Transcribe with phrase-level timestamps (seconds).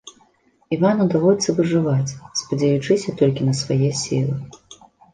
[0.77, 4.33] Івану даводзіцца выжываць, спадзеючыся толькі на свае сілы.